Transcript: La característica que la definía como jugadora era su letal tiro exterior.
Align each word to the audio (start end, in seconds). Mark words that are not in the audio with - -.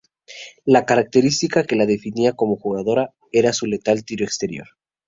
La 0.65 0.83
característica 0.83 1.63
que 1.63 1.75
la 1.75 1.85
definía 1.85 2.33
como 2.33 2.55
jugadora 2.55 3.13
era 3.31 3.53
su 3.53 3.67
letal 3.67 4.03
tiro 4.03 4.25
exterior. 4.25 4.65